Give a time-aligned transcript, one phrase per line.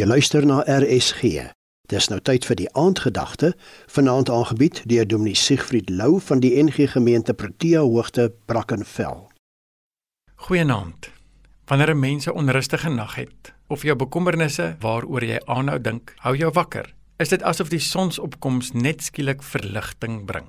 [0.00, 1.50] Jy luister na RSG.
[1.92, 3.50] Dis nou tyd vir die aandgedagte,
[3.92, 9.26] vanaand aangebied deur Dominee Siegfried Lou van die NG Gemeente Protea Hoogte Brackenfell.
[10.46, 11.10] Goeienaand.
[11.68, 16.36] Wanneer 'n mens 'n onrustige nag het of jou bekommernisse waaroor jy aanhou dink, hou
[16.36, 20.46] jou wakker, is dit asof die sonsopkoms net skielik verligting bring.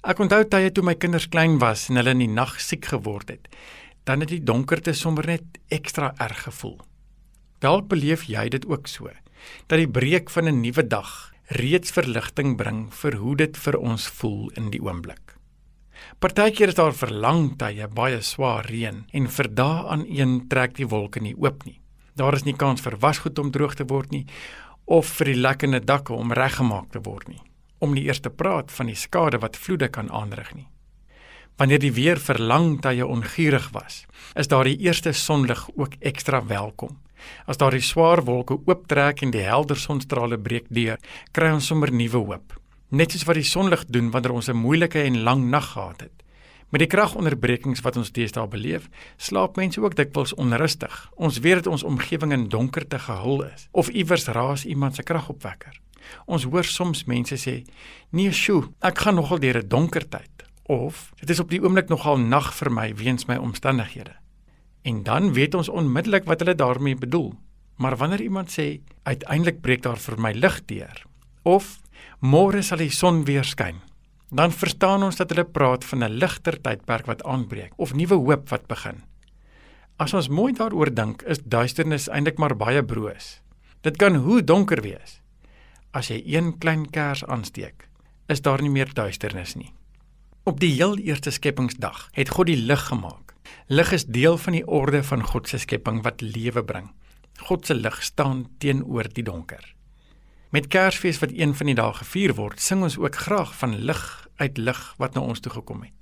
[0.00, 3.28] Ek onthou tye toe my kinders klein was en hulle in die nag siek geword
[3.28, 3.48] het,
[4.04, 6.80] dan het die donkerte sommer net ekstra erg gevoel.
[7.60, 9.10] Dalk beleef jy dit ook so
[9.68, 14.08] dat die breek van 'n nuwe dag reeds verligting bring vir hoe dit vir ons
[14.08, 15.36] voel in die oomblik.
[16.18, 20.88] Partykeer is daar verlang tye baie swaar reën en vir dae aan een trek die
[20.88, 21.80] wolke nie oop nie.
[22.16, 24.26] Daar is nie kans vir wasgoed om droog te word nie
[24.84, 27.42] of vir die lekkende dakke om reggemaak te word nie.
[27.78, 30.68] Om nie eers te praat van die skade wat vloede kan aanrig nie.
[31.56, 36.96] Wanneer die weer verlang tye onguurig was, is daar die eerste sonlig ook ekstra welkom.
[37.46, 40.98] As daardie swaar wolke ooptrek en die helder sonstrale breek deur,
[41.32, 42.56] kry ons sommer nuwe hoop.
[42.90, 46.20] Net soos wat die sonlig doen wanneer ons 'n moeilike en lang nag gehad het.
[46.70, 51.10] Met die kragonderbrekings wat ons deesdae beleef, slaap mense ook dikwels onrustig.
[51.16, 55.80] Ons weet dat ons omgewing in donkerte gehul is of iewers raas iemand se kragopwekker.
[56.26, 57.64] Ons hoor soms mense sê:
[58.10, 60.30] "Nee, sjoe, ek gaan nogal deur 'n donker tyd."
[60.62, 64.14] Of: "Dit is op die oomblik nogal nag vir my weens my omstandighede."
[64.82, 67.34] En dan weet ons onmiddellik wat hulle daarmee bedoel.
[67.80, 71.04] Maar wanneer iemand sê uiteindelik breek daar vir my lig deur
[71.42, 71.78] of
[72.20, 73.78] môre sal die son weer skyn,
[74.28, 78.48] dan verstaan ons dat hulle praat van 'n ligter tydperk wat aanbreek of nuwe hoop
[78.48, 79.02] wat begin.
[79.96, 83.40] As ons mooi daaroor dink, is duisternis eintlik maar baie broos.
[83.80, 85.20] Dit kan hoe donker wees.
[85.92, 87.88] As jy een klein kers aansteek,
[88.28, 89.72] is daar nie meer duisternis nie.
[90.44, 93.29] Op die heel eerste skepingsdag het God die lig gemaak
[93.70, 96.88] Lig is deel van die orde van God se skepping wat lewe bring.
[97.46, 99.62] God se lig staan teenoor die donker.
[100.50, 104.02] Met Kersfees wat een van die dae gevier word, sing ons ook graag van lig
[104.42, 105.94] uit lig wat na ons toe gekom het.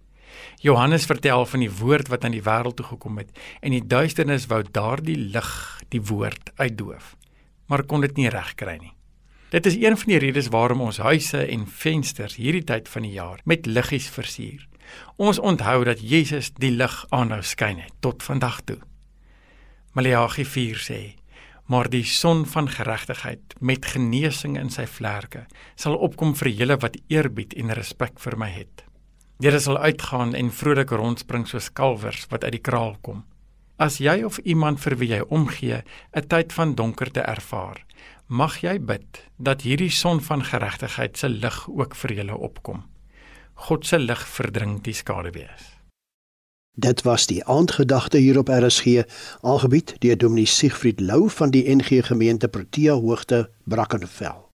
[0.65, 4.49] Johannes vertel van die woord wat aan die wêreld toe gekom het en die duisternis
[4.49, 5.53] wou daardie lig,
[5.93, 7.17] die woord uitdoof,
[7.69, 8.95] maar kon dit nie regkry nie.
[9.53, 13.13] Dit is een van die redes waarom ons huise en vensters hierdie tyd van die
[13.21, 14.68] jaar met liggies versier.
[15.17, 18.79] Ons onthou dat Jesus die lig aanhou skyn het tot vandag toe.
[19.93, 21.15] Maleagi 4 sê:
[21.67, 26.97] "Maar die son van geregtigheid met genesing in sy vlerke sal opkom vir julle wat
[27.09, 28.85] eerbied en respek vir my het.
[29.39, 33.25] Julle sal uitgaan en vrolik rondspring soos kalwers wat uit die kraal kom."
[33.79, 35.83] As jy of iemand vir wie jy omgee
[36.17, 37.85] 'n tyd van donkerte ervaar,
[38.27, 42.83] mag jy bid dat hierdie son van geregtigheid se lig ook vir julle opkom.
[43.67, 45.75] God se lig verdring die skaduwees.
[46.79, 49.03] Dit was die aandgedagte hier op RSG,
[49.43, 54.48] aangebied deur Dominee Siegfried Lou van die NG Gemeente Protea Hoogte Brackenfell.